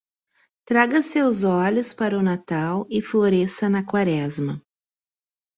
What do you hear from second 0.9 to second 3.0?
seus olhos para o Natal